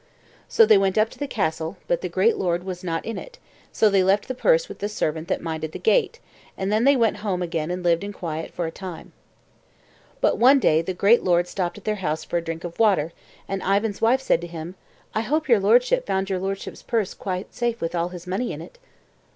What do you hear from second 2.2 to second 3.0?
lord was